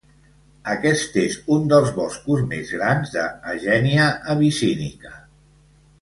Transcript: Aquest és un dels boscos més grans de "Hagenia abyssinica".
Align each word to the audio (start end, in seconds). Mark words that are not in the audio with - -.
Aquest 0.75 1.17
és 1.23 1.35
un 1.57 1.67
dels 1.73 1.91
boscos 1.99 2.41
més 2.55 2.73
grans 2.79 3.13
de 3.19 3.27
"Hagenia 3.53 4.11
abyssinica". 4.37 5.13